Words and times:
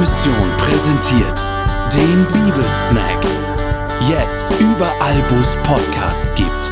Mission 0.00 0.56
präsentiert 0.56 1.44
den 1.92 2.24
Bibelsnack. 2.28 3.22
Jetzt 4.08 4.48
überall, 4.58 5.22
wo 5.28 5.34
es 5.34 5.56
Podcasts 5.56 6.32
gibt. 6.34 6.70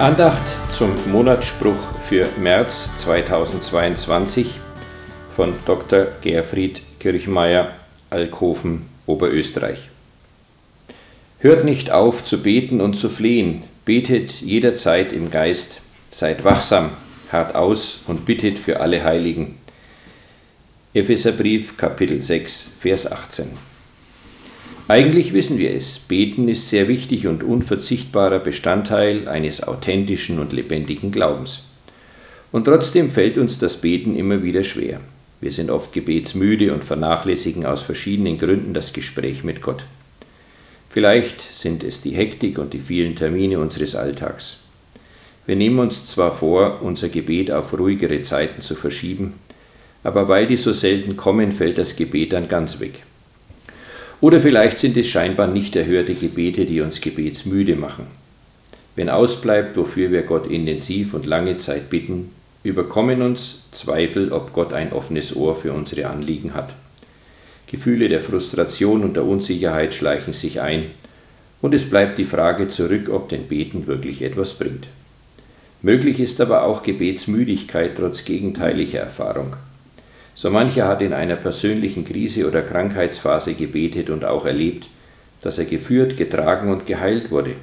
Andacht 0.00 0.42
zum 0.72 0.90
Monatsspruch 1.12 1.76
für 2.08 2.26
März 2.36 2.90
2022 2.96 4.58
von 5.36 5.54
Dr. 5.64 6.08
Gerfried 6.20 6.82
Kirchmeier, 6.98 7.70
Alkoven, 8.10 8.88
Oberösterreich. 9.06 9.88
Hört 11.38 11.64
nicht 11.64 11.92
auf 11.92 12.24
zu 12.24 12.42
beten 12.42 12.80
und 12.80 12.94
zu 12.94 13.08
flehen, 13.08 13.62
betet 13.84 14.40
jederzeit 14.40 15.12
im 15.12 15.30
Geist, 15.30 15.80
seid 16.10 16.42
wachsam, 16.42 16.90
hart 17.32 17.54
aus 17.54 18.00
und 18.06 18.26
bittet 18.26 18.58
für 18.58 18.80
alle 18.80 19.02
Heiligen. 19.02 19.56
Epheserbrief 20.94 21.76
Kapitel 21.76 22.22
6, 22.22 22.68
Vers 22.80 23.10
18. 23.10 23.46
Eigentlich 24.88 25.32
wissen 25.32 25.58
wir 25.58 25.70
es, 25.74 25.98
beten 25.98 26.48
ist 26.48 26.68
sehr 26.68 26.86
wichtig 26.88 27.26
und 27.26 27.42
unverzichtbarer 27.42 28.40
Bestandteil 28.40 29.26
eines 29.26 29.62
authentischen 29.62 30.38
und 30.38 30.52
lebendigen 30.52 31.10
Glaubens. 31.12 31.62
Und 32.50 32.66
trotzdem 32.66 33.08
fällt 33.08 33.38
uns 33.38 33.58
das 33.58 33.80
Beten 33.80 34.16
immer 34.16 34.42
wieder 34.42 34.64
schwer. 34.64 35.00
Wir 35.40 35.50
sind 35.50 35.70
oft 35.70 35.92
gebetsmüde 35.92 36.74
und 36.74 36.84
vernachlässigen 36.84 37.64
aus 37.64 37.80
verschiedenen 37.80 38.36
Gründen 38.36 38.74
das 38.74 38.92
Gespräch 38.92 39.42
mit 39.42 39.62
Gott. 39.62 39.84
Vielleicht 40.90 41.40
sind 41.40 41.82
es 41.82 42.02
die 42.02 42.10
Hektik 42.10 42.58
und 42.58 42.74
die 42.74 42.78
vielen 42.78 43.16
Termine 43.16 43.58
unseres 43.58 43.94
Alltags. 43.94 44.58
Wir 45.46 45.56
nehmen 45.56 45.80
uns 45.80 46.06
zwar 46.06 46.34
vor, 46.34 46.80
unser 46.82 47.08
Gebet 47.08 47.50
auf 47.50 47.76
ruhigere 47.76 48.22
Zeiten 48.22 48.62
zu 48.62 48.74
verschieben, 48.74 49.34
aber 50.04 50.28
weil 50.28 50.46
die 50.46 50.56
so 50.56 50.72
selten 50.72 51.16
kommen, 51.16 51.52
fällt 51.52 51.78
das 51.78 51.96
Gebet 51.96 52.32
dann 52.32 52.48
ganz 52.48 52.80
weg. 52.80 53.02
Oder 54.20 54.40
vielleicht 54.40 54.78
sind 54.78 54.96
es 54.96 55.08
scheinbar 55.08 55.48
nicht 55.48 55.74
erhörte 55.74 56.14
Gebete, 56.14 56.64
die 56.64 56.80
uns 56.80 57.00
gebetsmüde 57.00 57.74
machen. 57.74 58.06
Wenn 58.94 59.08
ausbleibt, 59.08 59.76
wofür 59.76 60.12
wir 60.12 60.22
Gott 60.22 60.48
intensiv 60.48 61.14
und 61.14 61.26
lange 61.26 61.58
Zeit 61.58 61.90
bitten, 61.90 62.30
überkommen 62.62 63.20
uns 63.22 63.64
Zweifel, 63.72 64.32
ob 64.32 64.52
Gott 64.52 64.72
ein 64.72 64.92
offenes 64.92 65.34
Ohr 65.34 65.56
für 65.56 65.72
unsere 65.72 66.06
Anliegen 66.06 66.54
hat. 66.54 66.74
Gefühle 67.66 68.08
der 68.08 68.20
Frustration 68.20 69.02
und 69.02 69.16
der 69.16 69.24
Unsicherheit 69.24 69.94
schleichen 69.94 70.34
sich 70.34 70.60
ein, 70.60 70.90
und 71.60 71.74
es 71.74 71.88
bleibt 71.88 72.18
die 72.18 72.24
Frage 72.24 72.68
zurück, 72.68 73.08
ob 73.08 73.28
denn 73.28 73.48
Beten 73.48 73.86
wirklich 73.86 74.22
etwas 74.22 74.54
bringt. 74.54 74.86
Möglich 75.82 76.20
ist 76.20 76.40
aber 76.40 76.62
auch 76.62 76.84
Gebetsmüdigkeit 76.84 77.96
trotz 77.96 78.24
gegenteiliger 78.24 79.00
Erfahrung. 79.00 79.56
So 80.34 80.48
mancher 80.48 80.86
hat 80.86 81.02
in 81.02 81.12
einer 81.12 81.34
persönlichen 81.34 82.04
Krise 82.04 82.46
oder 82.46 82.62
Krankheitsphase 82.62 83.54
gebetet 83.54 84.08
und 84.08 84.24
auch 84.24 84.46
erlebt, 84.46 84.86
dass 85.42 85.58
er 85.58 85.64
geführt, 85.64 86.16
getragen 86.16 86.70
und 86.70 86.86
geheilt 86.86 87.32
wurde. 87.32 87.56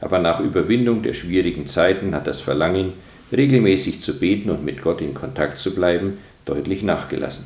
Aber 0.00 0.18
nach 0.18 0.40
Überwindung 0.40 1.02
der 1.02 1.12
schwierigen 1.12 1.66
Zeiten 1.66 2.14
hat 2.14 2.26
das 2.26 2.40
Verlangen, 2.40 2.94
regelmäßig 3.30 4.00
zu 4.00 4.18
beten 4.18 4.48
und 4.48 4.64
mit 4.64 4.82
Gott 4.82 5.02
in 5.02 5.12
Kontakt 5.12 5.58
zu 5.58 5.74
bleiben, 5.74 6.18
deutlich 6.46 6.82
nachgelassen. 6.82 7.44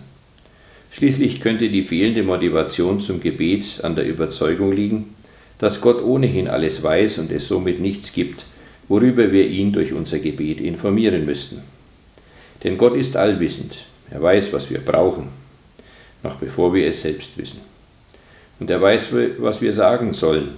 Schließlich 0.92 1.41
könnte 1.41 1.70
die 1.70 1.83
fehlende 1.83 2.22
Motivation 2.22 3.00
zum 3.00 3.20
Gebet 3.20 3.80
an 3.83 3.97
der 3.97 4.06
Überzeugung 4.06 4.72
liegen, 4.72 5.14
dass 5.58 5.80
Gott 5.80 6.03
ohnehin 6.03 6.48
alles 6.48 6.83
weiß 6.83 7.19
und 7.19 7.33
es 7.33 7.48
somit 7.48 7.80
nichts 7.80 8.12
gibt, 8.12 8.44
worüber 8.88 9.33
wir 9.33 9.47
ihn 9.48 9.72
durch 9.72 9.92
unser 9.92 10.19
Gebet 10.19 10.61
informieren 10.61 11.25
müssten. 11.25 11.61
Denn 12.64 12.78
Gott 12.78 12.97
ist 12.97 13.16
allwissend, 13.16 13.78
er 14.11 14.22
weiß, 14.22 14.52
was 14.52 14.70
wir 14.70 14.78
brauchen, 14.78 15.28
noch 16.22 16.36
bevor 16.36 16.75
wir 16.75 16.87
es 16.87 17.03
selbst 17.03 17.37
wissen. 17.38 17.60
Und 18.60 18.70
er 18.70 18.81
weiß, 18.81 19.09
was 19.38 19.60
wir 19.60 19.72
sagen 19.72 20.12
sollen, 20.12 20.50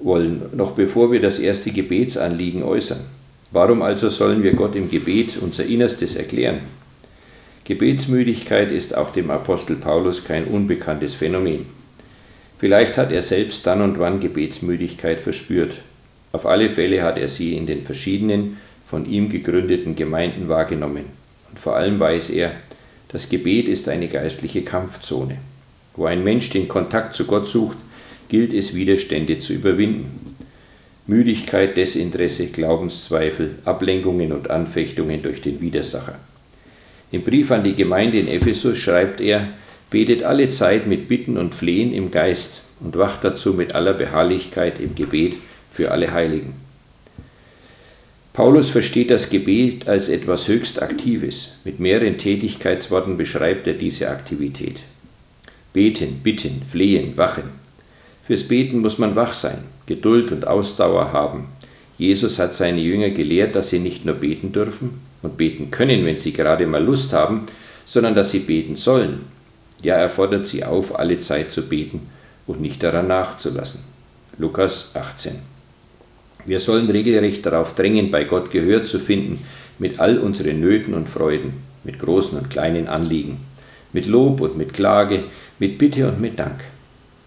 wollen, 0.00 0.42
noch 0.52 0.72
bevor 0.72 1.12
wir 1.12 1.20
das 1.20 1.38
erste 1.38 1.70
Gebetsanliegen 1.70 2.62
äußern. 2.62 3.00
Warum 3.52 3.82
also 3.82 4.08
sollen 4.10 4.42
wir 4.42 4.54
Gott 4.54 4.74
im 4.74 4.90
Gebet 4.90 5.36
unser 5.40 5.64
Innerstes 5.64 6.16
erklären? 6.16 6.60
Gebetsmüdigkeit 7.64 8.72
ist 8.72 8.96
auch 8.96 9.10
dem 9.10 9.30
Apostel 9.30 9.76
Paulus 9.76 10.24
kein 10.24 10.44
unbekanntes 10.44 11.14
Phänomen. 11.14 11.66
Vielleicht 12.58 12.98
hat 12.98 13.12
er 13.12 13.22
selbst 13.22 13.66
dann 13.66 13.80
und 13.80 13.98
wann 13.98 14.20
Gebetsmüdigkeit 14.20 15.20
verspürt. 15.20 15.76
Auf 16.34 16.46
alle 16.46 16.68
Fälle 16.68 17.04
hat 17.04 17.16
er 17.16 17.28
sie 17.28 17.56
in 17.56 17.64
den 17.64 17.82
verschiedenen 17.82 18.56
von 18.88 19.08
ihm 19.08 19.28
gegründeten 19.28 19.94
Gemeinden 19.94 20.48
wahrgenommen. 20.48 21.04
Und 21.48 21.60
vor 21.60 21.76
allem 21.76 22.00
weiß 22.00 22.30
er, 22.30 22.50
das 23.06 23.28
Gebet 23.28 23.68
ist 23.68 23.88
eine 23.88 24.08
geistliche 24.08 24.62
Kampfzone. 24.62 25.36
Wo 25.94 26.06
ein 26.06 26.24
Mensch 26.24 26.50
den 26.50 26.66
Kontakt 26.66 27.14
zu 27.14 27.26
Gott 27.26 27.46
sucht, 27.46 27.76
gilt 28.28 28.52
es 28.52 28.74
Widerstände 28.74 29.38
zu 29.38 29.52
überwinden. 29.52 30.34
Müdigkeit, 31.06 31.76
Desinteresse, 31.76 32.48
Glaubenszweifel, 32.48 33.54
Ablenkungen 33.64 34.32
und 34.32 34.50
Anfechtungen 34.50 35.22
durch 35.22 35.40
den 35.40 35.60
Widersacher. 35.60 36.18
Im 37.12 37.22
Brief 37.22 37.52
an 37.52 37.62
die 37.62 37.76
Gemeinde 37.76 38.18
in 38.18 38.26
Ephesus 38.26 38.78
schreibt 38.78 39.20
er, 39.20 39.46
betet 39.88 40.24
alle 40.24 40.48
Zeit 40.48 40.88
mit 40.88 41.06
Bitten 41.06 41.38
und 41.38 41.54
Flehen 41.54 41.94
im 41.94 42.10
Geist 42.10 42.62
und 42.80 42.98
wacht 42.98 43.22
dazu 43.22 43.54
mit 43.54 43.76
aller 43.76 43.92
Beharrlichkeit 43.92 44.80
im 44.80 44.96
Gebet 44.96 45.34
für 45.74 45.90
alle 45.90 46.12
Heiligen. 46.12 46.54
Paulus 48.32 48.70
versteht 48.70 49.10
das 49.10 49.28
Gebet 49.28 49.86
als 49.86 50.08
etwas 50.08 50.48
höchst 50.48 50.80
Aktives. 50.82 51.52
Mit 51.64 51.78
mehreren 51.78 52.16
Tätigkeitsworten 52.16 53.16
beschreibt 53.16 53.66
er 53.66 53.74
diese 53.74 54.08
Aktivität. 54.08 54.78
Beten, 55.72 56.20
bitten, 56.22 56.62
flehen, 56.68 57.16
wachen. 57.16 57.50
Fürs 58.26 58.44
Beten 58.44 58.78
muss 58.80 58.98
man 58.98 59.14
wach 59.14 59.34
sein, 59.34 59.58
Geduld 59.86 60.32
und 60.32 60.46
Ausdauer 60.46 61.12
haben. 61.12 61.48
Jesus 61.98 62.38
hat 62.38 62.54
seine 62.54 62.80
Jünger 62.80 63.10
gelehrt, 63.10 63.54
dass 63.54 63.68
sie 63.68 63.78
nicht 63.78 64.04
nur 64.04 64.14
beten 64.14 64.50
dürfen, 64.50 65.00
und 65.24 65.36
beten 65.36 65.70
können, 65.70 66.04
wenn 66.04 66.18
sie 66.18 66.32
gerade 66.32 66.66
mal 66.66 66.84
Lust 66.84 67.12
haben, 67.12 67.46
sondern 67.86 68.14
dass 68.14 68.30
sie 68.30 68.40
beten 68.40 68.76
sollen. 68.76 69.22
Ja, 69.82 69.96
er 69.96 70.10
fordert 70.10 70.46
sie 70.46 70.64
auf, 70.64 70.98
alle 70.98 71.18
Zeit 71.18 71.50
zu 71.50 71.62
beten 71.62 72.08
und 72.46 72.60
nicht 72.60 72.82
daran 72.82 73.08
nachzulassen. 73.08 73.80
Lukas 74.38 74.90
18. 74.94 75.53
Wir 76.46 76.60
sollen 76.60 76.90
regelrecht 76.90 77.44
darauf 77.46 77.74
drängen, 77.74 78.10
bei 78.10 78.24
Gott 78.24 78.50
Gehör 78.50 78.84
zu 78.84 78.98
finden, 78.98 79.44
mit 79.78 80.00
all 80.00 80.18
unseren 80.18 80.60
Nöten 80.60 80.94
und 80.94 81.08
Freuden, 81.08 81.54
mit 81.84 81.98
großen 81.98 82.38
und 82.38 82.50
kleinen 82.50 82.86
Anliegen, 82.86 83.38
mit 83.92 84.06
Lob 84.06 84.40
und 84.40 84.56
mit 84.56 84.74
Klage, 84.74 85.24
mit 85.58 85.78
Bitte 85.78 86.08
und 86.08 86.20
mit 86.20 86.38
Dank. 86.38 86.64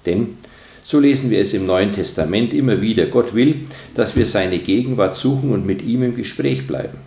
Denn, 0.06 0.38
so 0.84 1.00
lesen 1.00 1.30
wir 1.30 1.40
es 1.40 1.54
im 1.54 1.66
Neuen 1.66 1.94
Testament 1.94 2.54
immer 2.54 2.80
wieder, 2.82 3.08
Gott 3.08 3.34
will, 3.34 3.56
dass 3.96 4.16
wir 4.16 4.26
seine 4.26 4.60
Gegenwart 4.60 5.16
suchen 5.16 5.52
und 5.52 5.66
mit 5.66 5.82
ihm 5.82 6.04
im 6.04 6.16
Gespräch 6.16 6.68
bleiben. 6.68 6.98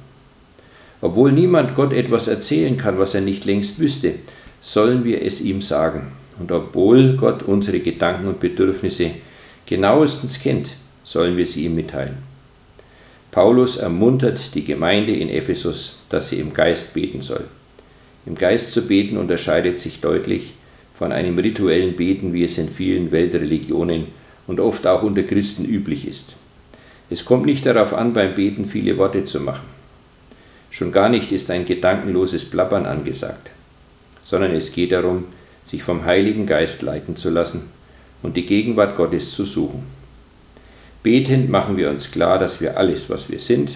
Obwohl 1.00 1.32
niemand 1.32 1.75
Gott 1.75 1.93
etwas 1.93 2.28
erzählen 2.28 2.76
kann, 2.76 2.99
was 2.99 3.15
er 3.15 3.22
nicht 3.22 3.47
längst 3.47 3.78
wüsste, 3.78 4.15
sollen 4.60 5.04
wir 5.04 5.22
es 5.22 5.41
ihm 5.41 5.62
sagen. 5.62 6.09
Und 6.38 6.53
obwohl 6.53 7.16
Gott 7.16 7.43
unsere 7.43 7.81
Gedanken 7.81 8.28
und 8.28 8.41
Bedürfnisse 8.41 9.12
genauestens 9.65 10.41
kennt, 10.41 10.70
sollen 11.10 11.37
wir 11.37 11.44
sie 11.44 11.65
ihm 11.65 11.75
mitteilen. 11.75 12.19
Paulus 13.32 13.76
ermuntert 13.78 14.54
die 14.54 14.62
Gemeinde 14.62 15.12
in 15.12 15.28
Ephesus, 15.28 15.97
dass 16.09 16.28
sie 16.28 16.38
im 16.38 16.54
Geist 16.54 16.94
beten 16.94 17.21
soll. 17.21 17.44
Im 18.26 18.37
Geist 18.37 18.72
zu 18.72 18.82
beten 18.82 19.16
unterscheidet 19.16 19.81
sich 19.81 20.00
deutlich 20.00 20.54
von 20.94 21.10
einem 21.10 21.37
rituellen 21.37 21.97
Beten, 21.97 22.32
wie 22.32 22.44
es 22.44 22.59
in 22.59 22.69
vielen 22.69 23.10
Weltreligionen 23.10 24.06
und 24.47 24.60
oft 24.60 24.87
auch 24.87 25.03
unter 25.03 25.25
Christen 25.25 25.65
üblich 25.65 26.06
ist. 26.06 26.34
Es 27.09 27.25
kommt 27.25 27.47
nicht 27.47 27.66
darauf 27.66 27.93
an, 27.93 28.12
beim 28.12 28.34
Beten 28.37 28.65
viele 28.65 28.97
Worte 28.97 29.25
zu 29.25 29.40
machen. 29.40 29.67
Schon 30.70 30.93
gar 30.93 31.08
nicht 31.08 31.32
ist 31.32 31.50
ein 31.50 31.67
gedankenloses 31.67 32.44
Plappern 32.44 32.87
angesagt, 32.87 33.50
sondern 34.23 34.52
es 34.52 34.70
geht 34.70 34.93
darum, 34.93 35.25
sich 35.64 35.82
vom 35.82 36.05
Heiligen 36.05 36.46
Geist 36.46 36.82
leiten 36.82 37.17
zu 37.17 37.31
lassen 37.31 37.62
und 38.23 38.37
die 38.37 38.46
Gegenwart 38.46 38.94
Gottes 38.94 39.32
zu 39.32 39.44
suchen. 39.44 40.00
Betend 41.02 41.49
machen 41.49 41.76
wir 41.79 41.88
uns 41.88 42.11
klar, 42.11 42.38
dass 42.38 42.61
wir 42.61 42.76
alles, 42.76 43.08
was 43.08 43.31
wir 43.31 43.41
sind, 43.41 43.70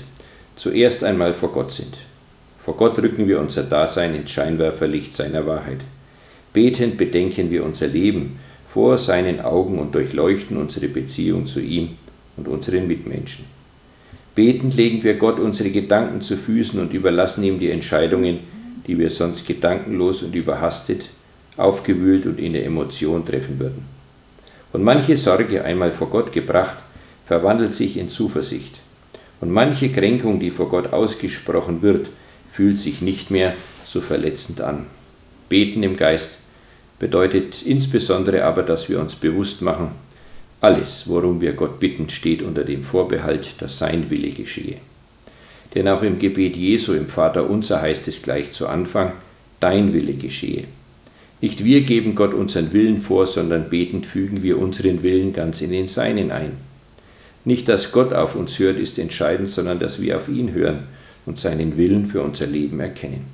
zuerst 0.56 1.02
einmal 1.04 1.32
vor 1.32 1.52
Gott 1.52 1.72
sind. 1.72 1.96
Vor 2.62 2.76
Gott 2.76 2.98
rücken 2.98 3.28
wir 3.28 3.40
unser 3.40 3.62
Dasein 3.62 4.14
ins 4.14 4.30
Scheinwerferlicht 4.30 5.14
seiner 5.14 5.46
Wahrheit. 5.46 5.80
Betend 6.52 6.98
bedenken 6.98 7.50
wir 7.50 7.64
unser 7.64 7.86
Leben 7.86 8.38
vor 8.68 8.98
seinen 8.98 9.40
Augen 9.40 9.78
und 9.78 9.94
durchleuchten 9.94 10.56
unsere 10.56 10.88
Beziehung 10.88 11.46
zu 11.46 11.60
ihm 11.60 11.90
und 12.36 12.46
unseren 12.46 12.86
Mitmenschen. 12.86 13.44
Betend 14.34 14.76
legen 14.76 15.02
wir 15.02 15.14
Gott 15.14 15.38
unsere 15.38 15.70
Gedanken 15.70 16.20
zu 16.20 16.36
Füßen 16.36 16.78
und 16.80 16.92
überlassen 16.92 17.44
ihm 17.44 17.58
die 17.58 17.70
Entscheidungen, 17.70 18.40
die 18.86 18.98
wir 18.98 19.08
sonst 19.08 19.46
gedankenlos 19.46 20.22
und 20.22 20.34
überhastet, 20.34 21.06
aufgewühlt 21.56 22.26
und 22.26 22.38
in 22.38 22.52
der 22.52 22.66
Emotion 22.66 23.24
treffen 23.24 23.58
würden. 23.60 23.84
Und 24.72 24.82
manche 24.82 25.16
Sorge, 25.16 25.64
einmal 25.64 25.92
vor 25.92 26.10
Gott 26.10 26.32
gebracht, 26.32 26.78
verwandelt 27.26 27.74
sich 27.74 27.96
in 27.96 28.08
Zuversicht. 28.08 28.80
Und 29.40 29.50
manche 29.50 29.90
Kränkung, 29.90 30.40
die 30.40 30.50
vor 30.50 30.68
Gott 30.68 30.92
ausgesprochen 30.92 31.82
wird, 31.82 32.08
fühlt 32.52 32.78
sich 32.78 33.02
nicht 33.02 33.30
mehr 33.30 33.54
so 33.84 34.00
verletzend 34.00 34.60
an. 34.60 34.86
Beten 35.48 35.82
im 35.82 35.96
Geist 35.96 36.38
bedeutet 36.98 37.62
insbesondere 37.62 38.44
aber, 38.44 38.62
dass 38.62 38.88
wir 38.88 39.00
uns 39.00 39.14
bewusst 39.14 39.60
machen, 39.62 39.90
alles, 40.60 41.04
worum 41.06 41.42
wir 41.42 41.52
Gott 41.52 41.78
bitten, 41.78 42.08
steht 42.08 42.40
unter 42.40 42.64
dem 42.64 42.84
Vorbehalt, 42.84 43.50
dass 43.58 43.78
sein 43.78 44.08
Wille 44.08 44.30
geschehe. 44.30 44.78
Denn 45.74 45.88
auch 45.88 46.02
im 46.02 46.18
Gebet 46.18 46.56
Jesu 46.56 46.94
im 46.94 47.08
Vater 47.08 47.50
unser 47.50 47.82
heißt 47.82 48.08
es 48.08 48.22
gleich 48.22 48.52
zu 48.52 48.66
Anfang, 48.66 49.12
dein 49.60 49.92
Wille 49.92 50.14
geschehe. 50.14 50.64
Nicht 51.42 51.64
wir 51.64 51.82
geben 51.82 52.14
Gott 52.14 52.32
unseren 52.32 52.72
Willen 52.72 52.96
vor, 52.96 53.26
sondern 53.26 53.68
betend 53.68 54.06
fügen 54.06 54.42
wir 54.42 54.58
unseren 54.58 55.02
Willen 55.02 55.34
ganz 55.34 55.60
in 55.60 55.70
den 55.70 55.88
Seinen 55.88 56.30
ein. 56.30 56.52
Nicht, 57.44 57.68
dass 57.68 57.92
Gott 57.92 58.12
auf 58.12 58.34
uns 58.34 58.58
hört, 58.58 58.78
ist 58.78 58.98
entscheidend, 58.98 59.48
sondern 59.48 59.78
dass 59.78 60.00
wir 60.00 60.16
auf 60.16 60.28
ihn 60.28 60.52
hören 60.52 60.84
und 61.26 61.38
seinen 61.38 61.76
Willen 61.76 62.06
für 62.06 62.22
unser 62.22 62.46
Leben 62.46 62.80
erkennen. 62.80 63.24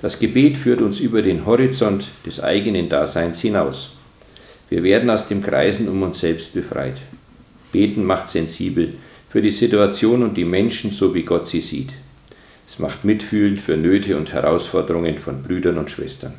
Das 0.00 0.18
Gebet 0.18 0.56
führt 0.56 0.80
uns 0.80 1.00
über 1.00 1.20
den 1.20 1.44
Horizont 1.44 2.06
des 2.24 2.42
eigenen 2.42 2.88
Daseins 2.88 3.40
hinaus. 3.40 3.90
Wir 4.70 4.82
werden 4.82 5.10
aus 5.10 5.28
dem 5.28 5.42
Kreisen 5.42 5.88
um 5.88 6.02
uns 6.02 6.20
selbst 6.20 6.54
befreit. 6.54 6.96
Beten 7.72 8.04
macht 8.04 8.28
sensibel 8.28 8.94
für 9.28 9.42
die 9.42 9.50
Situation 9.50 10.22
und 10.22 10.36
die 10.36 10.44
Menschen, 10.44 10.92
so 10.92 11.14
wie 11.14 11.22
Gott 11.22 11.48
sie 11.48 11.60
sieht. 11.60 11.92
Es 12.66 12.78
macht 12.78 13.04
mitfühlend 13.04 13.60
für 13.60 13.76
Nöte 13.76 14.16
und 14.16 14.32
Herausforderungen 14.32 15.18
von 15.18 15.42
Brüdern 15.42 15.76
und 15.76 15.90
Schwestern. 15.90 16.34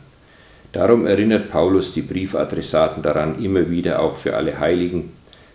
Darum 0.71 1.05
erinnert 1.05 1.49
Paulus 1.49 1.93
die 1.93 2.01
Briefadressaten 2.01 3.03
daran, 3.03 3.43
immer 3.43 3.69
wieder 3.69 4.01
auch 4.01 4.15
für 4.15 4.37
alle 4.37 4.57
Heiligen, 4.57 5.11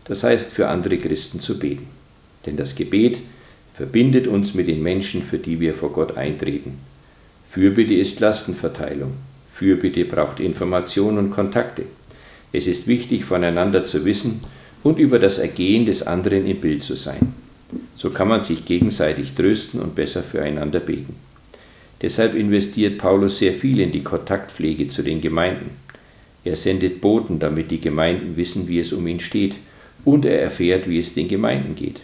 das 0.09 0.25
heißt 0.25 0.53
für 0.53 0.69
andere 0.69 0.99
Christen 0.99 1.41
zu 1.41 1.59
beten. 1.59 1.89
Denn 2.47 2.57
das 2.57 2.75
Gebet 2.75 3.19
verbindet 3.75 4.27
uns 4.27 4.55
mit 4.55 4.69
den 4.69 4.83
Menschen, 4.83 5.23
für 5.23 5.39
die 5.39 5.61
wir 5.61 5.75
vor 5.75 5.93
Gott 5.93 6.17
eintreten. 6.17 6.79
Fürbitte 7.51 7.95
ist 7.95 8.21
Lastenverteilung. 8.21 9.13
Fürbitte 9.53 10.05
braucht 10.05 10.41
Information 10.41 11.19
und 11.19 11.31
Kontakte. 11.31 11.85
Es 12.53 12.67
ist 12.67 12.87
wichtig, 12.87 13.25
voneinander 13.25 13.85
zu 13.85 14.05
wissen 14.05 14.41
und 14.83 14.99
über 14.99 15.19
das 15.19 15.39
Ergehen 15.39 15.87
des 15.87 16.07
anderen 16.07 16.47
im 16.47 16.59
Bild 16.59 16.83
zu 16.83 16.95
sein. 16.95 17.35
So 17.97 18.11
kann 18.11 18.29
man 18.29 18.43
sich 18.43 18.65
gegenseitig 18.65 19.33
trösten 19.33 19.81
und 19.81 19.95
besser 19.95 20.23
füreinander 20.23 20.81
beten. 20.81 21.17
Deshalb 22.03 22.35
investiert 22.35 22.99
Paulus 22.99 23.39
sehr 23.39 23.53
viel 23.53 23.81
in 23.81 23.91
die 23.91 24.03
Kontaktpflege 24.03 24.89
zu 24.89 25.03
den 25.03 25.21
Gemeinden. 25.21 25.71
Er 26.45 26.57
sendet 26.57 27.01
Boten, 27.01 27.39
damit 27.39 27.71
die 27.71 27.81
Gemeinden 27.81 28.37
wissen, 28.37 28.69
wie 28.69 28.79
es 28.79 28.93
um 28.93 29.07
ihn 29.07 29.21
steht, 29.21 29.57
und 30.07 30.25
er 30.25 30.41
erfährt, 30.41 30.89
wie 30.89 31.01
es 31.01 31.13
den 31.13 31.29
Gemeinden 31.29 31.75
geht. 31.75 32.01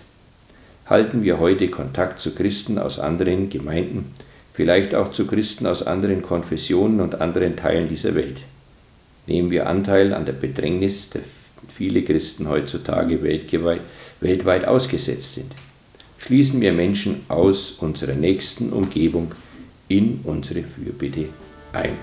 Halten 0.87 1.23
wir 1.23 1.39
heute 1.39 1.69
Kontakt 1.69 2.19
zu 2.19 2.35
Christen 2.35 2.77
aus 2.79 2.99
anderen 2.99 3.49
Gemeinden, 3.49 4.07
vielleicht 4.53 4.95
auch 4.95 5.13
zu 5.13 5.27
Christen 5.27 5.67
aus 5.67 5.87
anderen 5.87 6.21
Konfessionen 6.21 7.01
und 7.01 7.21
anderen 7.21 7.57
Teilen 7.57 7.89
dieser 7.89 8.17
Welt. 8.17 8.43
Nehmen 9.29 9.53
wir 9.53 9.69
Anteil 9.69 10.13
an 10.13 10.27
der 10.27 10.33
Bedrängnis, 10.33 11.11
der 11.11 11.23
viele 11.73 12.03
Christen 12.03 12.49
heutzutage 12.49 13.23
weltweit 13.23 14.65
ausgesetzt 14.67 15.35
sind. 15.35 15.53
Schließen 16.19 16.61
wir 16.61 16.73
Menschen 16.73 17.21
aus 17.29 17.71
unserer 17.79 18.15
nächsten 18.15 18.73
Umgebung 18.73 19.33
in 19.87 20.21
unsere 20.25 20.63
Fürbitte 20.65 21.27
ein. 21.73 21.97